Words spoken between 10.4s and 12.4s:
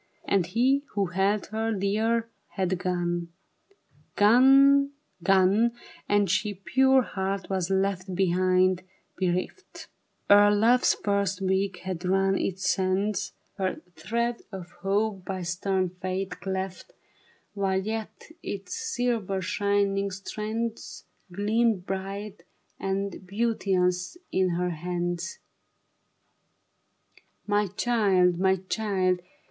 love's first week had run